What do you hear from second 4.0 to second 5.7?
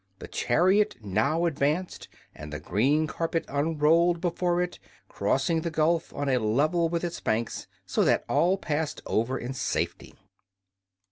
before it, crossing the